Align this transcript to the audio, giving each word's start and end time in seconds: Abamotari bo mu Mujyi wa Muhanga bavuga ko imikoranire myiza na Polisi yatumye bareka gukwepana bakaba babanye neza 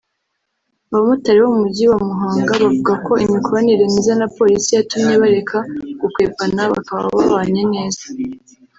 Abamotari 0.89 1.39
bo 1.43 1.49
mu 1.55 1.59
Mujyi 1.63 1.83
wa 1.91 1.99
Muhanga 2.09 2.51
bavuga 2.61 2.93
ko 3.05 3.13
imikoranire 3.25 3.83
myiza 3.91 4.13
na 4.19 4.27
Polisi 4.37 4.69
yatumye 4.77 5.13
bareka 5.21 5.57
gukwepana 6.01 6.61
bakaba 6.73 7.01
babanye 7.15 7.63
neza 7.73 8.03